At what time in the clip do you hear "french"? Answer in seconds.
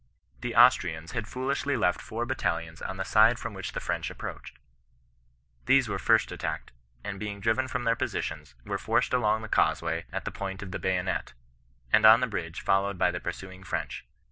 3.79-4.09, 13.63-14.03